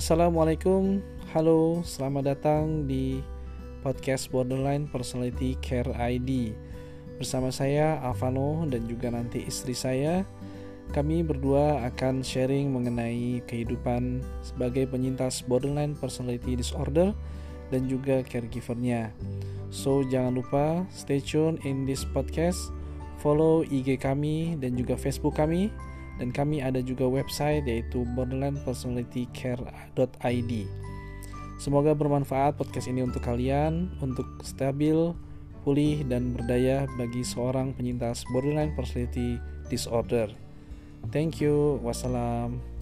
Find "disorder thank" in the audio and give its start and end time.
39.68-41.40